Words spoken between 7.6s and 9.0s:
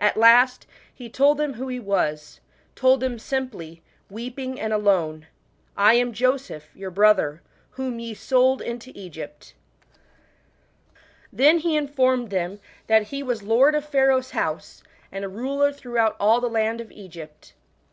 whom ye sold into